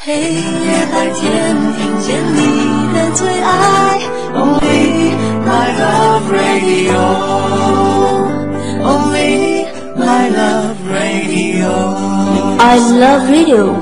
[0.00, 2.38] 黑夜白天，听见你
[2.94, 3.98] 的最爱
[4.32, 7.02] ，Only my love radio。
[8.84, 9.66] Only
[9.96, 11.70] my love radio。
[12.60, 13.74] I love radio。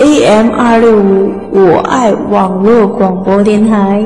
[0.00, 4.04] AM 二六五，我爱网络广播电台。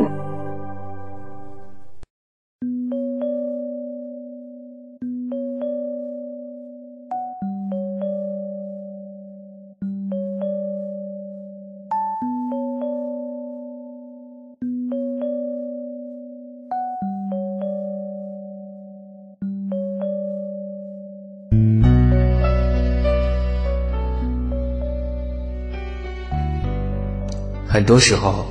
[27.74, 28.46] 很多时候，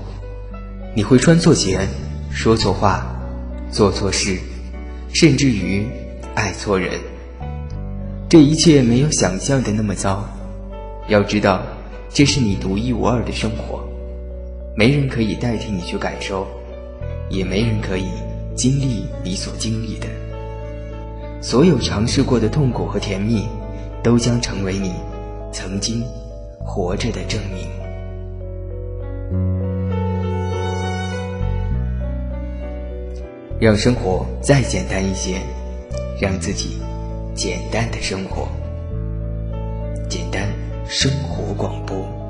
[0.94, 1.80] 你会穿错鞋，
[2.30, 3.06] 说错话，
[3.72, 4.38] 做错事，
[5.14, 5.88] 甚至于
[6.36, 7.00] 爱错人。
[8.28, 10.26] 这一切没有想象的那么糟。
[11.08, 11.62] 要知道，
[12.10, 13.88] 这是你独一无二的生活，
[14.76, 16.46] 没人可以代替你去感受，
[17.30, 18.10] 也没人可以
[18.58, 20.08] 经历你所经历的。
[21.42, 23.48] 所有尝试过的痛苦和甜蜜，
[24.04, 24.92] 都将成为你
[25.54, 26.04] 曾经
[26.60, 27.83] 活着的证明。
[33.64, 35.38] 让生活再简单一些，
[36.20, 36.82] 让自己
[37.34, 38.46] 简单的生活，
[40.10, 40.50] 简单
[40.86, 42.23] 生活广播。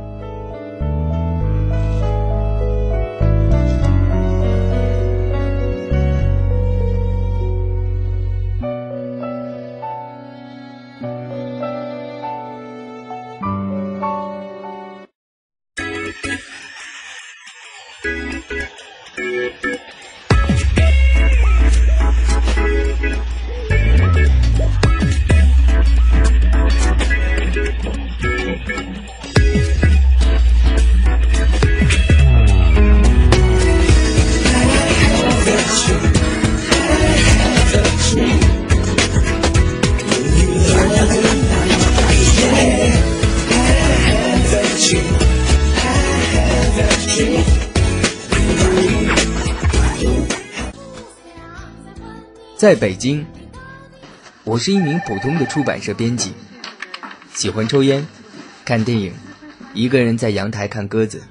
[52.64, 53.26] 在北京，
[54.46, 56.32] 我是一名普通的出版社编辑，
[57.34, 58.08] 喜欢抽烟、
[58.64, 59.12] 看电影，
[59.74, 61.22] 一个人在阳台看鸽子。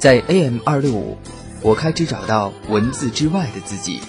[0.00, 1.18] 在 AM 二六五，
[1.62, 4.00] 我开始找到文字之外的自己。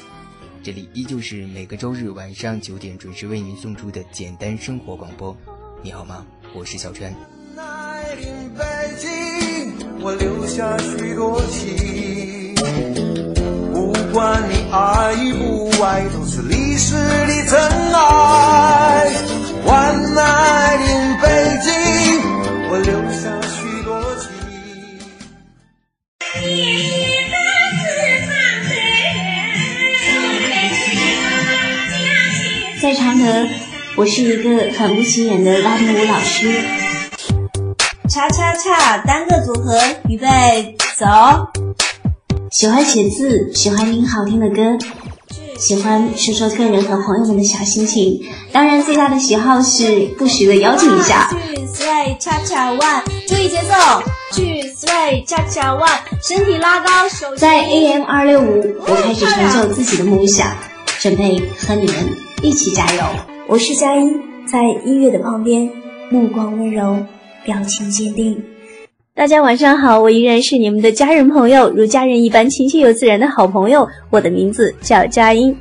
[0.63, 5.37] 这里依旧是每个周日晚上九点准时为您送出的简单生活广播。
[5.83, 6.25] 你好吗？
[6.55, 7.13] 我是小川。
[9.99, 12.90] 我留下许多情。
[14.11, 17.57] 不管你爱与不爱，都是历史的真
[17.93, 19.09] 爱。
[19.65, 21.71] One night in 北京，
[22.69, 24.29] 我留下许多情。
[32.81, 33.47] 在常德，
[33.95, 36.61] 我是一个很不起眼的拉丁舞老师。
[38.09, 39.79] 恰恰恰，单个组合，
[40.09, 41.07] 预备，走。
[42.61, 44.77] 喜欢写字，喜欢听好听的歌，
[45.57, 48.23] 喜欢说说个人和朋友们的小心情。
[48.51, 51.27] 当然，最大的喜好是不时的邀请一下。
[51.31, 54.03] 去 sway 恰恰 one，注意节奏。
[54.31, 55.89] 去 sway 恰恰 one，
[56.21, 57.35] 身体拉高，手。
[57.35, 60.55] 在 AM 二六五，我开始成就自己的梦想，
[60.99, 61.95] 准备和你们
[62.43, 63.01] 一起加油。
[63.47, 65.67] 我是佳音，在音乐的旁边，
[66.11, 67.07] 目光温柔，
[67.43, 68.50] 表情坚定。
[69.21, 73.87] 大家晚上好，我依然是你们的家人朋友，如家人一般亲切又自然的好朋友。
[74.09, 75.55] 我的名字叫佳音。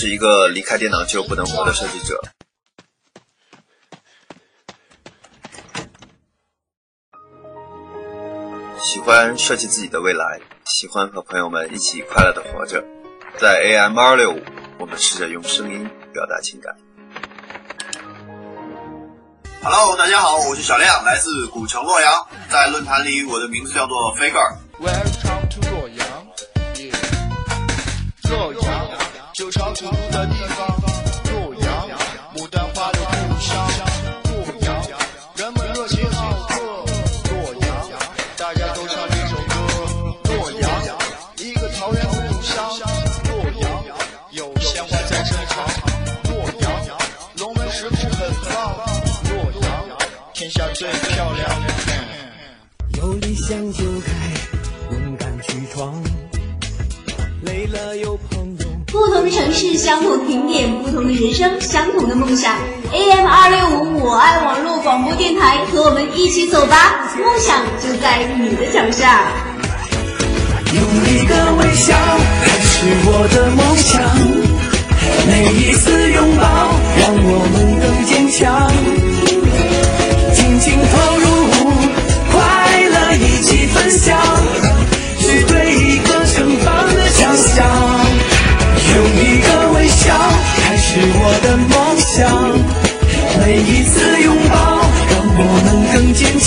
[0.00, 2.22] 是一个离开电脑就不能活的设计者。
[8.80, 12.84] 喜欢设计自己的未来，喜欢和朋友们一起快乐的活着。
[13.38, 14.40] 在 AM 二六五，
[14.78, 16.76] 我们试着用声音表达情感。
[19.64, 25.27] Hello，大家好，我是小亮，来自古城洛阳，在论坛里我的名字叫做 Faker。
[29.74, 30.58] 旧朝古都的地方，
[31.30, 31.88] 洛阳，
[32.34, 33.68] 牡丹花的故乡，
[34.24, 34.32] 洛
[34.62, 34.66] 阳，
[35.36, 36.54] 人们热情好客，
[37.28, 37.68] 洛阳，
[38.36, 39.54] 大家都唱这首歌，
[40.24, 40.70] 洛阳，
[41.36, 42.66] 一个桃源故乡，
[43.28, 43.84] 洛阳，
[44.30, 45.66] 有鲜花在身旁，
[46.30, 46.72] 洛阳，
[47.36, 48.74] 龙门石窟很棒，
[49.24, 49.68] 洛阳，
[50.32, 51.48] 天下最漂亮。
[52.96, 53.84] 有理想就
[59.30, 62.54] 城市，相同的评点；不同的人生，相同的梦想。
[62.92, 69.24] AM 二六五，我爱网络广播电台，和我们一起走吧，梦想就在你的脚下。
[70.72, 71.94] 用一个微笑
[72.42, 74.02] 开始我的梦想，
[75.26, 76.42] 每一次拥抱
[76.98, 78.70] 让我们更坚强，
[80.34, 81.26] 尽情投入，
[82.30, 82.36] 快
[82.90, 84.16] 乐一起分享，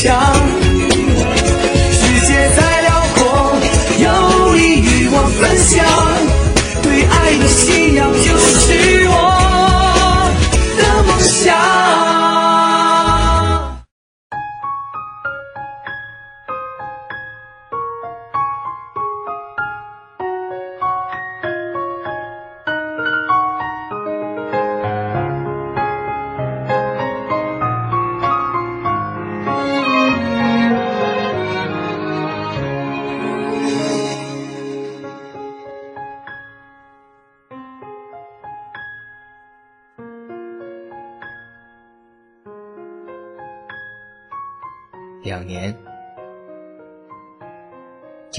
[0.03, 0.30] 更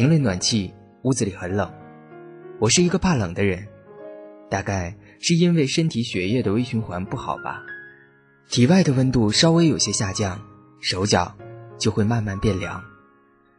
[0.03, 1.73] 停了暖气，屋子里很冷。
[2.59, 3.69] 我是一个怕冷的人，
[4.51, 7.63] 大概是因为身体血液的微循环不好吧。
[8.51, 10.43] 体外的温度稍微有些下降，
[10.81, 11.33] 手脚
[11.79, 12.83] 就会慢慢变凉。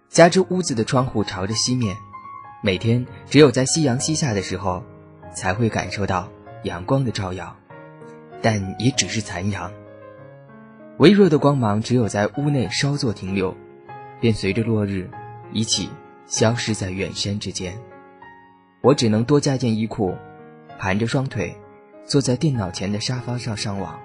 [0.10, 1.96] 加之屋子的窗户朝着西面，
[2.62, 4.84] 每天只有在夕阳西下的时候，
[5.34, 6.30] 才会感受到
[6.64, 7.56] 阳光的照耀，
[8.42, 9.72] 但也只是残阳。
[10.98, 13.56] 微弱的光芒只有在屋内稍作停留，
[14.20, 15.10] 便随着落日
[15.54, 15.88] 一起
[16.26, 17.78] 消失在远山之间。
[18.82, 20.16] 我只能多加件衣裤，
[20.78, 21.56] 盘着双腿，
[22.06, 24.00] 坐在电脑前的沙发上上网。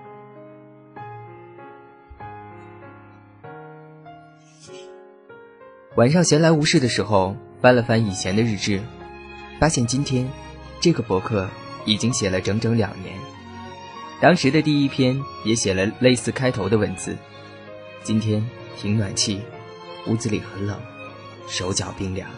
[5.97, 8.81] 晚上闲来无事的时候，翻了翻以前的日志，
[9.59, 10.29] 发现今天
[10.79, 11.49] 这个博客
[11.85, 13.17] 已经写了整整两年。
[14.21, 17.17] 当时的第一篇也写了类似开头的文字。
[18.05, 19.41] 今天停暖气，
[20.07, 20.81] 屋子里很冷，
[21.49, 22.29] 手脚冰凉，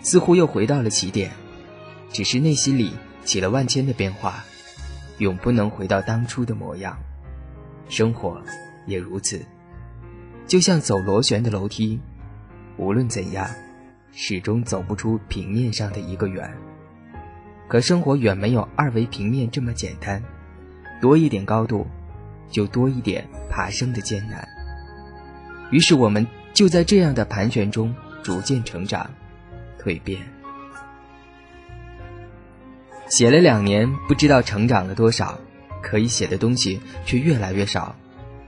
[0.00, 1.32] 似乎又回到了起点，
[2.12, 2.92] 只是内心里
[3.24, 4.44] 起了万千的变化，
[5.18, 6.96] 永不能回到当初的模样。
[7.88, 8.40] 生活
[8.86, 9.44] 也如此，
[10.46, 12.00] 就像走螺旋的楼梯，
[12.76, 13.48] 无论怎样，
[14.12, 16.48] 始终走不出平面上的一个圆。
[17.68, 20.22] 可生活远没有二维平面这么简单。
[21.00, 21.86] 多一点高度，
[22.48, 24.46] 就多一点爬升的艰难。
[25.72, 26.24] 于是我们
[26.56, 29.10] 就在这样的盘旋中逐渐成长、
[29.78, 30.22] 蜕变。
[33.10, 35.38] 写了两年，不知道成长了多少，
[35.82, 37.94] 可以写的东西却越来越少。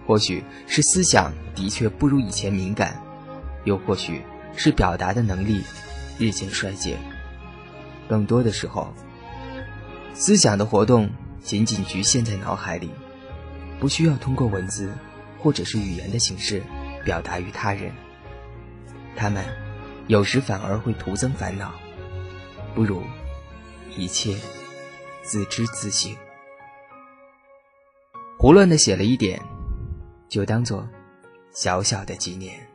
[0.07, 2.99] 或许是思想的确不如以前敏感，
[3.65, 4.23] 又或许
[4.57, 5.63] 是表达的能力
[6.19, 6.97] 日渐衰竭。
[8.09, 8.91] 更多的时候，
[10.15, 11.11] 思想的活动。
[11.41, 12.91] 仅仅局限在脑海里，
[13.79, 14.93] 不需要通过文字
[15.39, 16.63] 或者是语言的形式
[17.05, 17.93] 表达于他人。
[19.17, 19.45] 他们
[20.07, 21.73] 有时反而会徒增烦恼，
[22.75, 23.03] 不如
[23.97, 24.37] 一切
[25.23, 26.15] 自知自省。
[28.39, 29.41] 胡乱的写了一点，
[30.29, 30.87] 就当做
[31.53, 32.68] 小小的纪念。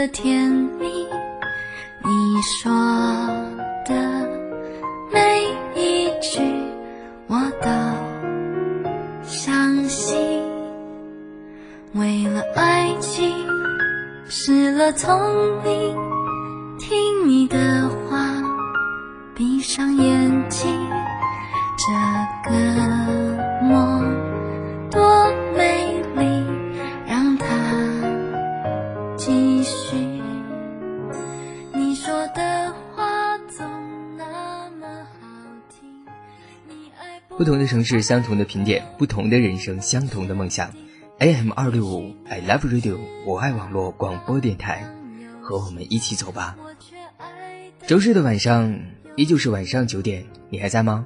[0.00, 0.79] 的天
[37.50, 40.72] 同的城市，相同的频点；不同的人生，相同的梦想。
[41.18, 44.86] AM 二六五，I love radio，我爱网络广播电台，
[45.42, 46.56] 和我们一起走吧。
[47.88, 48.80] 周日的晚上，
[49.16, 51.04] 依旧是晚上九点，你还在吗？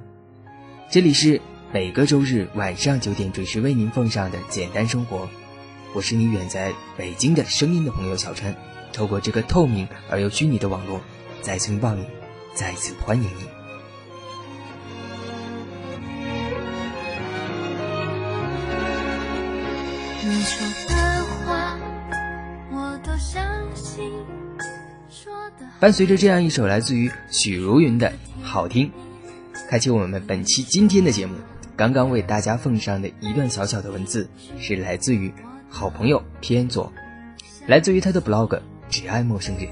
[0.90, 1.40] 这里是。
[1.72, 5.26] 每个周日晚上九点准时为您奉上的简单生活，
[5.94, 8.54] 我是你远在北京的声音的朋友小陈。
[8.92, 11.00] 透过这个透明而又虚拟的网络，
[11.40, 12.04] 再次拥抱你，
[12.52, 13.53] 再次欢迎你。
[20.44, 21.78] 说的话，
[22.70, 23.42] 我都相
[23.74, 24.12] 信。
[25.80, 28.90] 伴随着这样一首来自于许茹芸的好听，
[29.68, 31.34] 开启我们本期今天的节目。
[31.76, 34.28] 刚刚为大家奉上的一段小小的文字，
[34.60, 35.32] 是来自于
[35.68, 36.92] 好朋友偏左，
[37.66, 39.66] 来自于他的 blog，只爱陌生人。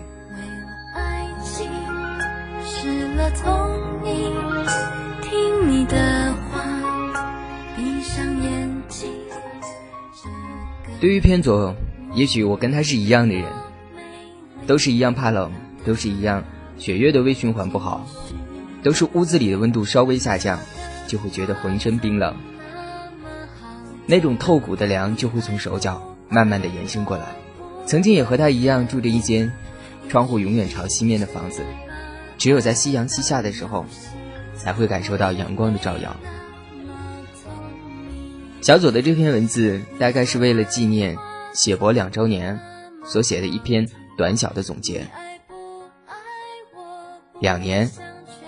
[11.03, 11.75] 对于偏左，
[12.15, 13.45] 也许我跟他是一样的人，
[14.69, 15.51] 都是一样怕冷，
[15.85, 16.45] 都是一样
[16.79, 18.07] 血液的微循环不好，
[18.85, 20.57] 都是屋子里的温度稍微下降。
[21.09, 22.33] 就会觉得浑身冰冷，
[24.07, 27.25] 那种透骨的凉就会从手脚慢慢的延伸过来。
[27.85, 29.53] 曾经也和他一样住着一间
[30.09, 31.63] 窗户永远朝西面的房子，
[32.39, 33.85] 只有在夕阳西下的时候，
[34.57, 36.17] 才会感受到阳光的照耀。
[38.63, 41.19] 小左的这篇文字大概是为了纪念
[41.53, 42.57] 写博两周年
[43.05, 43.85] 所写的一篇
[44.17, 45.05] 短小的总结。
[47.41, 47.91] 两年，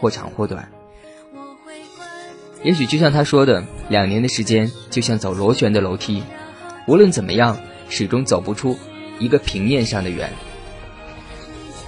[0.00, 0.70] 或长或短。
[2.62, 6.22] 也许就像他说的，两年的时间就像走螺旋的楼梯，
[6.86, 8.78] 无论怎么样，始终走不出
[9.18, 10.30] 一个平面上的圆。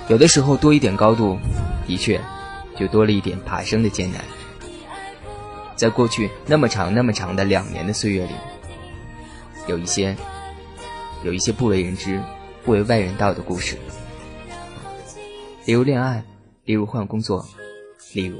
[0.08, 1.38] 有的时候多一点高度，
[1.86, 2.20] 的确，
[2.76, 4.20] 就多了一点爬升的艰难。
[5.76, 8.32] 在过去那么长那么长的两年的岁月里，
[9.68, 10.16] 有一些，
[11.22, 12.20] 有一些不为人知、
[12.64, 13.76] 不为外人道的故事，
[15.66, 16.24] 例如恋爱，
[16.64, 17.46] 例如换工作，
[18.14, 18.38] 例如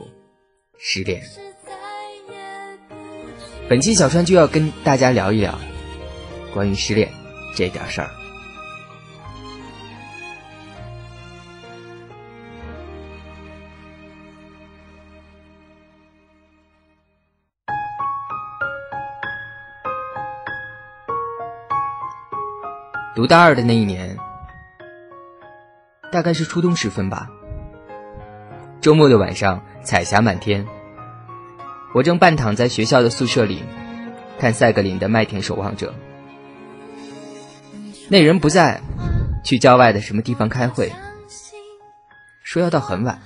[0.78, 1.22] 失恋。
[3.68, 5.58] 本期小川就要跟大家聊一聊
[6.54, 7.10] 关于失恋
[7.54, 8.10] 这点事儿。
[23.16, 24.18] 读大二的那一年，
[26.12, 27.30] 大概是初冬时分吧。
[28.82, 30.66] 周末的晚上，彩霞满天。
[31.94, 33.62] 我正半躺在学校的宿舍里，
[34.38, 35.94] 看赛格林的《麦田守望者》。
[38.10, 38.82] 那人不在，
[39.42, 40.92] 去郊外的什么地方开会，
[42.42, 43.22] 说要到很晚。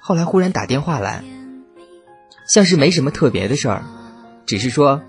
[0.00, 1.22] 后来忽然打电话来，
[2.48, 3.84] 像是没什么特别的事儿，
[4.46, 5.02] 只是说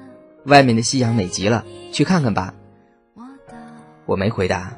[0.44, 2.54] 外面的夕阳美极了，去看看吧。
[4.10, 4.74] 我没回答，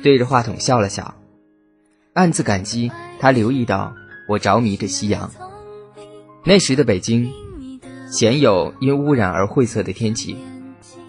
[0.00, 1.16] 对着话筒笑了笑，
[2.12, 3.92] 暗自感激他留意到
[4.28, 5.28] 我着迷着夕阳。
[6.44, 7.32] 那时的北京，
[8.08, 10.36] 鲜有因污染而晦涩的天气，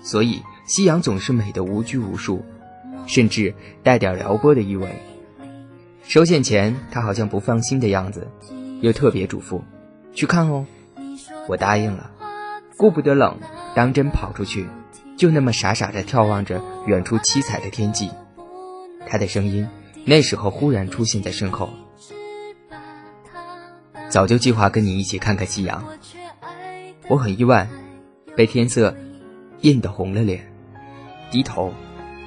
[0.01, 2.43] 所以夕阳总是美得无拘无束，
[3.05, 4.99] 甚至带点撩拨的意味。
[6.01, 8.27] 收线前，他好像不放心的样子，
[8.81, 9.61] 又特别嘱咐
[10.15, 10.65] ：“去看哦。”
[11.47, 12.09] 我答应了，
[12.75, 13.37] 顾不得冷，
[13.75, 14.65] 当真跑出去，
[15.17, 18.09] 就那么傻傻的眺望着远处七彩的天际。
[19.07, 19.67] 他的声音
[20.03, 21.69] 那时候忽然出现在身后。
[24.09, 25.83] 早就计划跟你一起看看夕阳，
[27.07, 27.67] 我很意外，
[28.35, 28.95] 被天色
[29.61, 30.51] 映得红了脸，
[31.31, 31.73] 低头，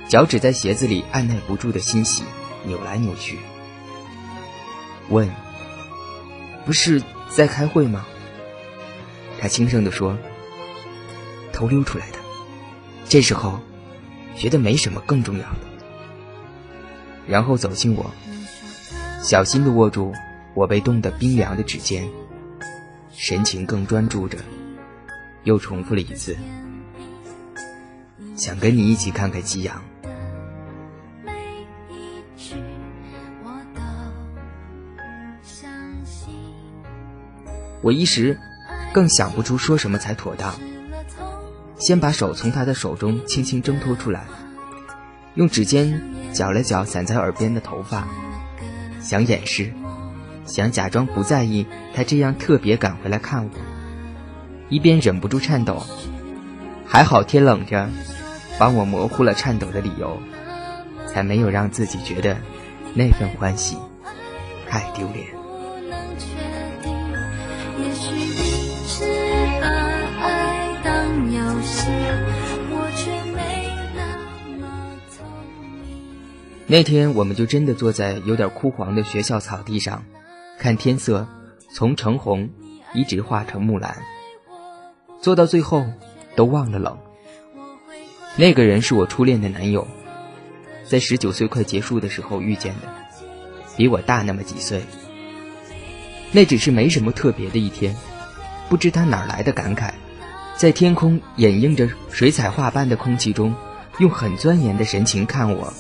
[0.06, 2.24] 脚趾在鞋子里按耐不住的欣喜，
[2.64, 3.38] 扭来扭去。
[5.08, 5.30] 问
[6.66, 8.04] ：“不是在开会吗？”
[9.40, 10.18] 他轻声地说
[11.52, 12.17] ：“偷溜出来的。”
[13.08, 13.58] 这时候，
[14.36, 15.60] 觉得没什么更重要的，
[17.26, 18.10] 然后走近我，
[19.22, 20.12] 小心地握住。
[20.54, 22.08] 我被冻得冰凉的指尖，
[23.12, 24.38] 神情更专注着，
[25.44, 26.36] 又重复了一次
[28.34, 29.80] ：“想跟你一起看看夕阳。
[37.82, 38.36] 我一时
[38.92, 40.52] 更想不出说什么才妥当，
[41.78, 44.24] 先把手从他的手中轻轻挣脱出来，
[45.34, 48.06] 用指尖搅了搅散在耳边的头发，
[49.00, 49.72] 想掩饰，
[50.44, 53.50] 想假装不在意他这样特别赶回来看我，
[54.68, 55.82] 一边忍不住颤抖。
[56.84, 57.88] 还好天冷着，
[58.58, 60.18] 帮我模糊了颤抖的理由，
[61.06, 62.36] 才没有让自己觉得
[62.94, 63.76] 那份欢喜
[64.68, 65.37] 太丢脸。
[76.70, 80.04] 那天，我们就真的坐在有点枯黄的学校草地上，
[80.58, 81.26] 看天色
[81.72, 82.50] 从橙红
[82.92, 83.96] 一直化成木蓝。
[85.18, 85.86] 坐到最后，
[86.36, 86.98] 都忘了冷。
[88.36, 89.88] 那个人是我初恋的男友，
[90.84, 92.88] 在十九岁快结束的时候遇见的，
[93.74, 94.82] 比我大那么几岁。
[96.32, 97.96] 那只是没什么特别的一天，
[98.68, 99.90] 不知他哪来的感慨，
[100.54, 103.54] 在天空掩映着水彩画般的空气中，
[104.00, 105.72] 用很钻研的神情看我。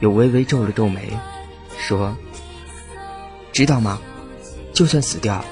[0.00, 1.10] 又微微皱了皱眉，
[1.78, 2.16] 说
[3.52, 4.00] ：“知道吗？
[4.72, 5.44] 就算死掉，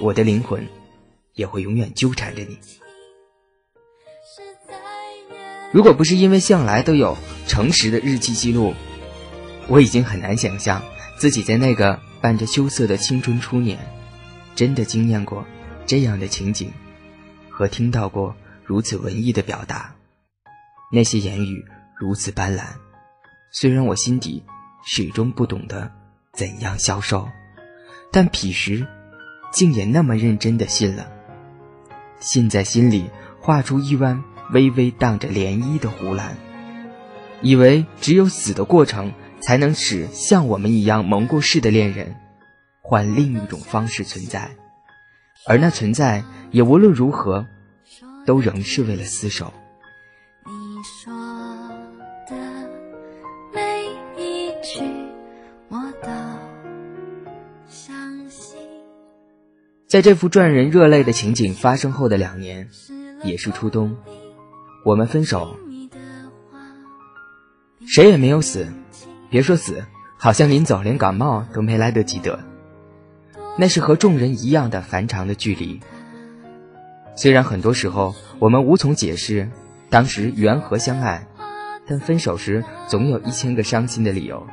[0.00, 0.66] 我的灵魂
[1.34, 2.58] 也会永远纠缠着你。
[5.72, 8.74] 如果不是因为向来都有诚实的日记记录，
[9.68, 10.82] 我已经很难想象
[11.16, 13.78] 自己在那个伴着羞涩的青春初年，
[14.56, 15.46] 真的经验过
[15.86, 16.72] 这样的情景，
[17.48, 18.34] 和听到过
[18.64, 19.94] 如此文艺的表达，
[20.90, 21.64] 那些言语
[21.96, 22.64] 如此斑斓。”
[23.52, 24.44] 虽然我心底
[24.84, 25.90] 始终不懂得
[26.32, 27.28] 怎样消受，
[28.12, 28.86] 但彼时
[29.52, 31.10] 竟也那么认真的信了，
[32.20, 33.10] 信在心里
[33.40, 36.36] 画出一弯微微荡着涟漪的湖蓝，
[37.42, 42.14] 以为只有死的过程才能使像我们一样蒙过世的恋人
[42.82, 44.50] 换另一种方式存在，
[45.46, 47.44] 而那存在也无论如何
[48.24, 49.52] 都仍是为了厮守。
[59.90, 62.68] 在这幅赚人热泪的情景发生后的两年，
[63.24, 63.96] 也是初冬，
[64.84, 65.56] 我们分手，
[67.88, 68.68] 谁也没有死，
[69.30, 69.84] 别说死，
[70.16, 72.38] 好像临走连感冒都没来得及得。
[73.58, 75.80] 那是和众人一样的繁长的距离。
[77.16, 79.50] 虽然很多时候我们无从解释
[79.88, 81.26] 当时缘何相爱，
[81.88, 84.46] 但分手时总有一千个伤心的理由，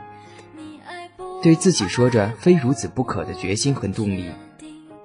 [1.43, 4.32] 对自己说着非如此不可的决心和动力。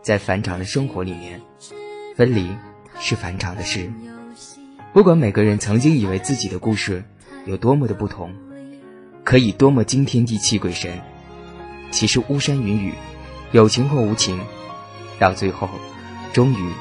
[0.02, 1.40] 在繁长的生活里面，
[2.16, 2.48] 分离
[2.98, 3.90] 是繁长的事。
[4.92, 7.04] 不管每个人曾经以为自己的故事
[7.46, 8.34] 有多么的不同，
[9.24, 11.00] 可以多么惊天地泣鬼神，
[11.90, 12.92] 其实巫山云雨，
[13.52, 14.40] 有情或无情，
[15.18, 15.68] 到最后，
[16.32, 16.72] 终于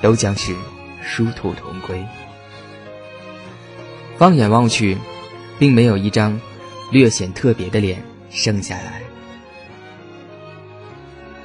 [0.00, 0.54] 都将是
[1.02, 2.02] 殊途同归。
[4.16, 4.96] 放眼望去，
[5.58, 6.40] 并没有一张
[6.92, 9.02] 略显特别的脸剩下来。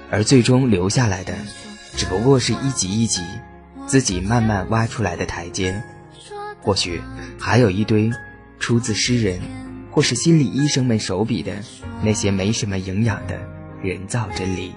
[0.10, 1.34] 而最终留下来的，
[1.96, 3.22] 只不过是一级一级
[3.86, 5.82] 自己慢慢挖出来的台阶，
[6.62, 7.02] 或许
[7.40, 8.12] 还有一堆
[8.60, 9.40] 出自诗人
[9.92, 11.54] 或是心理医生们手笔的
[12.02, 13.40] 那些没什么营养的
[13.82, 14.74] 人造真理。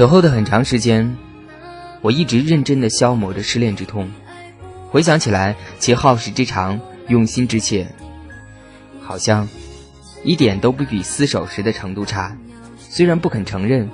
[0.00, 1.14] 走后的很长时间，
[2.00, 4.10] 我一直认真的消磨着失恋之痛。
[4.88, 7.86] 回想起来，其耗时之长、用心之切，
[9.02, 9.46] 好像
[10.24, 12.34] 一点都不比厮守时的程度差。
[12.78, 13.90] 虽然不肯承认，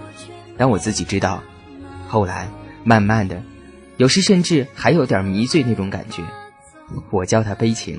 [0.57, 1.43] 但我自己知道。
[2.07, 2.49] 后来，
[2.85, 3.43] 慢慢的，
[3.97, 6.23] 有时甚至还有点迷醉那种感觉。
[7.11, 7.99] 我叫它悲情。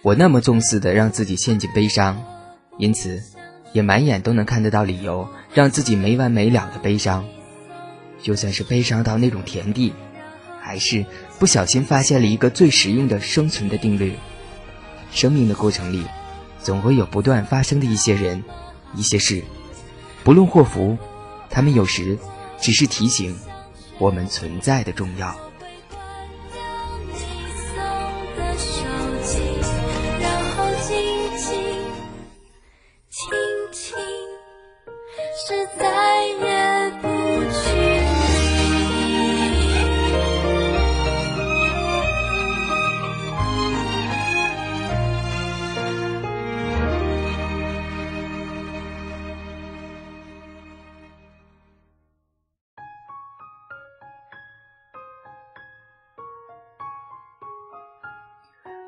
[0.00, 2.18] 我那么纵肆的让自己陷进悲伤，
[2.78, 3.22] 因此。
[3.72, 7.24] 也满眼都能看得到理由，让自己没完没了的悲伤。
[8.22, 9.92] 就算是悲伤到那种田地，
[10.60, 11.04] 还是
[11.38, 14.14] 不小心发现了一个最实用的生存的定律：
[15.12, 16.04] 生命的过程里，
[16.60, 18.42] 总会有不断发生的一些人、
[18.94, 19.42] 一些事，
[20.24, 20.98] 不论祸福，
[21.48, 22.18] 他们有时
[22.60, 23.36] 只是提醒
[23.98, 25.38] 我们存在的重要。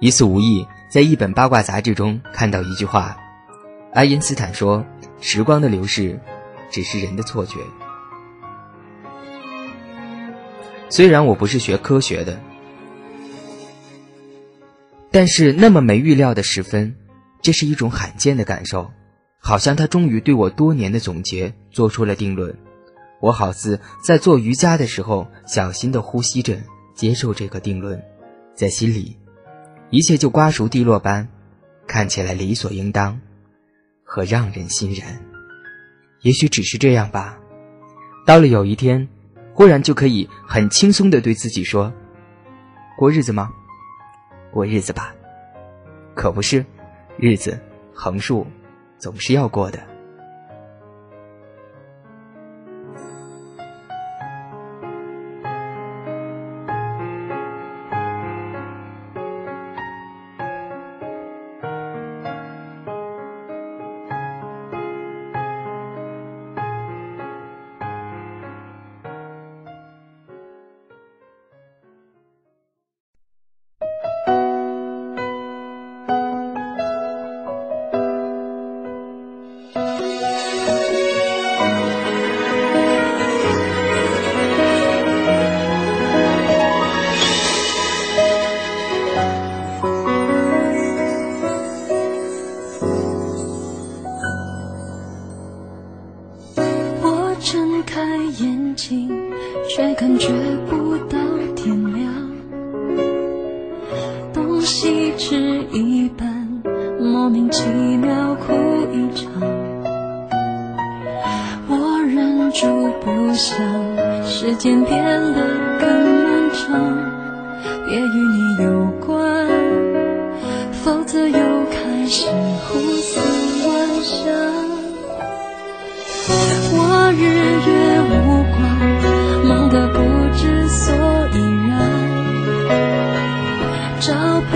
[0.01, 3.19] 一次无意在一本八卦杂志中看到一句话，
[3.93, 4.83] 爱因斯坦说
[5.21, 6.19] ：“时光的流逝，
[6.71, 7.59] 只是人的错觉。”
[10.89, 12.41] 虽然我不是学科学的，
[15.11, 16.97] 但是那么没预料的时分，
[17.43, 18.91] 这是一种罕见的感受，
[19.39, 22.57] 好像他终于对我多年的总结做出了定论。
[23.21, 26.59] 我好似在做瑜伽的时候，小心的呼吸着，
[26.95, 28.03] 接受这个定论，
[28.55, 29.19] 在心里，
[29.90, 31.29] 一切就瓜熟蒂落般，
[31.87, 33.20] 看起来理所应当，
[34.05, 35.20] 和让人欣然。
[36.22, 37.38] 也许只是这样吧。
[38.26, 39.09] 到了有一天。
[39.53, 41.92] 忽然就可以很轻松的对自己说
[42.96, 43.53] ：“过日子吗？
[44.50, 45.14] 过日子吧。
[46.14, 46.64] 可不是，
[47.18, 47.61] 日子
[47.92, 48.46] 横竖
[48.96, 49.79] 总是要过的。”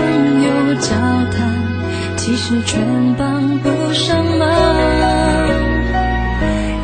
[0.05, 0.91] 朋友交
[1.31, 1.37] 谈
[2.15, 2.79] 其实全
[3.17, 5.49] 帮不上忙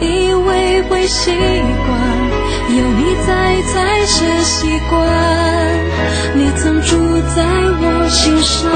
[0.02, 1.92] 以为会习惯
[2.78, 5.00] 有你在才是习惯
[6.34, 6.98] 你曾住
[7.36, 7.44] 在
[7.84, 8.72] 我心上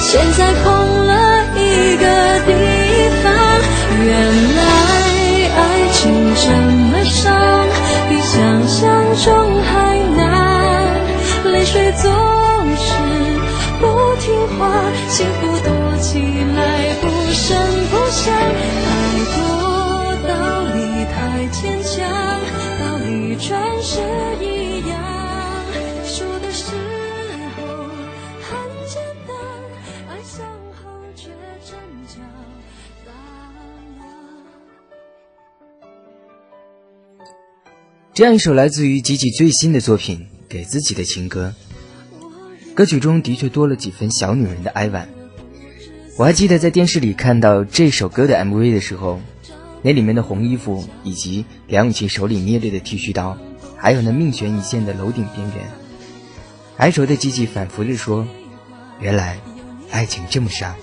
[0.00, 1.25] 现在空了
[38.16, 41.52] 这样一首来自于吉吉最新的作品《给自己的情歌》，
[42.74, 45.06] 歌曲中的确多了几分小女人的哀婉。
[46.16, 49.20] 我还记得在电视里看到这首歌的 MV 的时候，
[49.82, 53.36] 那里面的红衣服，以及梁咏琪手里捏着的剃须刀，
[53.76, 55.70] 还有那命悬一线的楼顶边缘，
[56.78, 58.26] 哀愁的吉吉反复地说
[58.98, 59.38] ：“原来，
[59.90, 60.74] 爱情这么伤。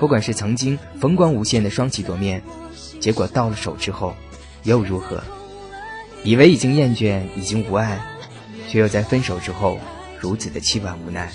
[0.00, 2.42] 不管是曾经风光无限的双喜夺面，
[2.98, 4.16] 结果到了手之后，
[4.64, 5.22] 又如何？”
[6.24, 8.00] 以为已经厌倦，已经无爱，
[8.68, 9.78] 却又在分手之后
[10.18, 11.30] 如此的凄婉无奈。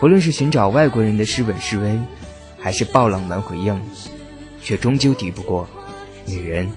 [0.00, 1.98] 不论是寻找外国人的诗吻示威，
[2.58, 3.80] 还是爆冷门回应，
[4.62, 5.68] 却终究抵不过
[6.24, 6.70] 女人，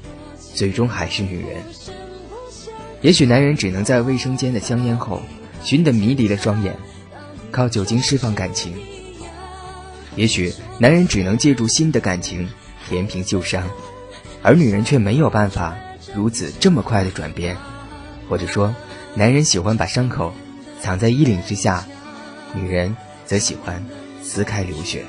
[0.53, 1.63] 最终还是女人。
[3.01, 5.21] 也许男人只能在卫生间的香烟后
[5.63, 6.75] 熏得迷离的双眼，
[7.49, 8.73] 靠酒精释放感情；
[10.15, 12.47] 也许男人只能借助新的感情
[12.89, 13.63] 填平旧伤，
[14.43, 15.75] 而女人却没有办法。
[16.13, 17.57] 如此这么快的转变，
[18.29, 18.73] 或者说，
[19.15, 20.33] 男人喜欢把伤口
[20.81, 21.85] 藏在衣领之下，
[22.53, 23.83] 女人则喜欢
[24.21, 25.05] 撕开流血，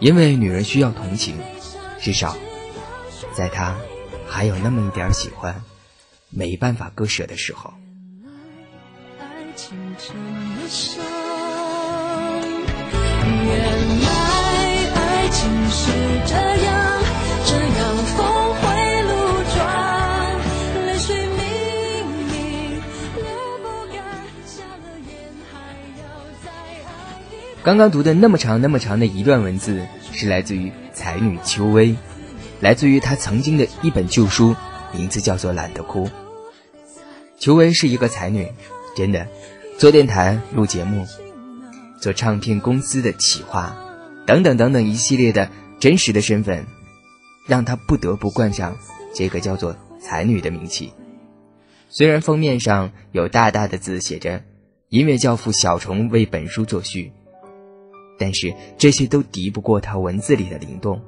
[0.00, 1.36] 因为女人需要同情，
[2.00, 2.36] 至少，
[3.32, 3.76] 在她
[4.26, 5.62] 还有那么一点喜欢，
[6.30, 7.72] 没办法割舍的时候。
[13.46, 13.58] 原
[14.00, 14.08] 来
[14.94, 15.92] 爱情是
[16.26, 17.03] 这样，
[27.64, 31.96] 刚刚读的那么长那么长的一段文字，是来自于才女秋薇，
[32.60, 34.54] 来自于她曾经的一本旧书，
[34.92, 36.06] 名字叫做《懒得哭》。
[37.38, 38.46] 秋薇是一个才女，
[38.94, 39.26] 真的，
[39.78, 41.06] 做电台、录节目、
[41.98, 43.74] 做唱片公司的企划，
[44.26, 45.50] 等等等等一系列的
[45.80, 46.66] 真实的身份，
[47.48, 48.76] 让她不得不冠上
[49.14, 50.92] 这个叫做“才女”的名气。
[51.88, 54.42] 虽然封面上有大大的字写着
[54.90, 57.10] “音乐教父小虫为本书作序”，
[58.18, 61.00] 但是这些都敌不过他文字里的灵动。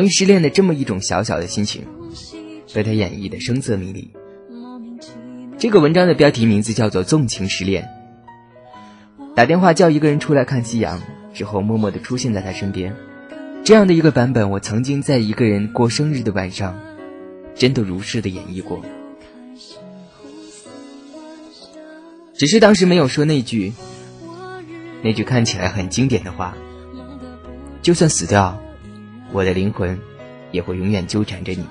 [0.00, 1.84] 关于失恋的这么一种小小的心情，
[2.72, 4.10] 被他演绎的声色迷离。
[5.58, 7.86] 这个文章的标题名字叫做《纵情失恋》。
[9.34, 11.02] 打电话叫一个人出来看夕阳，
[11.34, 12.96] 之后默默的出现在他身边，
[13.62, 16.80] 这样的一个版本，我曾经在一个人过生日的晚上，
[17.54, 18.82] 真的如是的演绎过。
[22.32, 23.74] 只是当时没有说那句，
[25.02, 26.56] 那句看起来很经典的话：
[27.82, 28.58] 就算死掉。
[29.32, 29.98] 我的灵魂
[30.50, 31.64] 也会永远纠缠着你。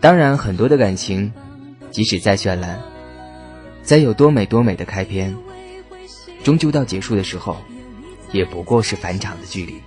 [0.00, 1.32] 当然，很多的感情，
[1.90, 2.80] 即使再绚烂，
[3.82, 5.36] 再有多美多美的开篇，
[6.42, 7.56] 终究到结束的时候，
[8.32, 9.80] 也不过是返场的距离。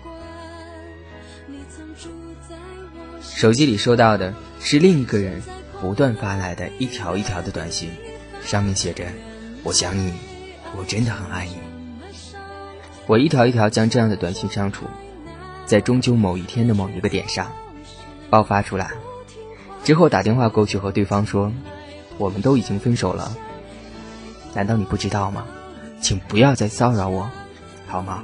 [3.21, 5.41] 手机里收到的是另一个人
[5.81, 7.89] 不断发来的一条一条的短信，
[8.41, 9.03] 上面写着
[9.63, 10.13] ：“我想你，
[10.77, 11.57] 我真的很爱你。”
[13.07, 14.85] 我一条一条将这样的短信删除。
[15.65, 17.51] 在终究某一天的某一个点上，
[18.29, 18.91] 爆发出来，
[19.83, 21.51] 之后打电话过去和对方说
[22.17, 23.35] ：“我们都已经分手了，
[24.53, 25.45] 难道你不知道吗？
[26.01, 27.29] 请不要再骚扰我，
[27.87, 28.23] 好吗？”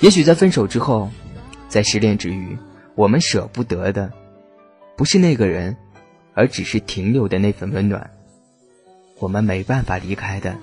[0.00, 1.10] 也许在分手之后，
[1.68, 2.56] 在失恋之余，
[2.94, 4.12] 我们舍不得的，
[4.94, 5.76] 不是那个人，
[6.34, 8.08] 而只是停留的那份温暖。
[9.18, 10.58] 我们没办法离开的，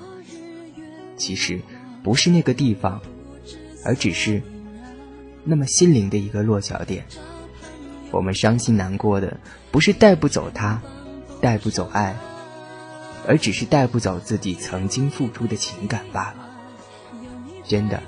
[1.17, 1.59] 其实
[2.03, 3.01] 不是那个地方，
[3.83, 4.41] 而只是
[5.43, 7.05] 那么心灵的一个落脚点。
[8.11, 9.37] 我们伤心难过的，
[9.71, 10.81] 不是带不走他，
[11.41, 12.15] 带不走爱，
[13.27, 16.49] 而只是带不走自己曾经付出的情感罢了。
[17.67, 18.03] 真的，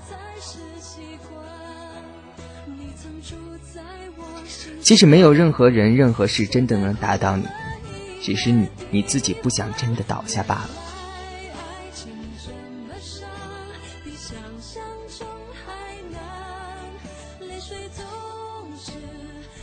[4.81, 7.47] 其实没有任何人、任何事真的能打倒你。
[8.25, 10.69] 只是你你自己不想真的倒下罢了。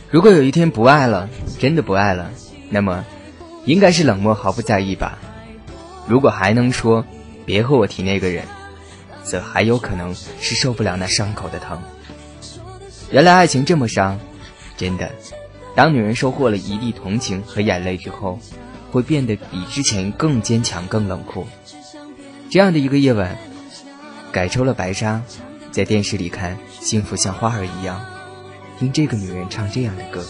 [0.09, 2.31] 如果有一天不爱了，真的不爱了，
[2.69, 3.03] 那么
[3.65, 5.17] 应该是冷漠，毫不在意吧。
[6.07, 7.05] 如果还能说
[7.45, 8.45] 别和我提那个人，
[9.25, 11.81] 则还有可能是受不了那伤口的疼。
[13.11, 14.17] 原来爱情这么伤，
[14.77, 15.11] 真的。
[15.75, 18.39] 当女人收获了一地同情和眼泪之后，
[18.91, 21.47] 会变得比之前更坚强、更冷酷。
[22.49, 23.35] 这样的一个夜晚，
[24.31, 25.23] 改抽了白沙，
[25.71, 28.05] 在电视里看《幸福像花儿一样》，
[28.79, 30.23] 听这个女人唱这样的歌。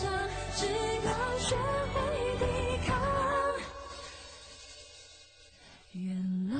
[5.91, 6.15] 原
[6.49, 6.55] 来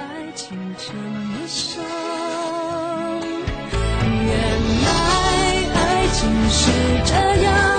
[0.00, 1.80] 爱情这么伤，
[4.26, 4.36] 原
[4.82, 4.90] 来
[5.74, 6.72] 爱情是
[7.06, 7.73] 这样。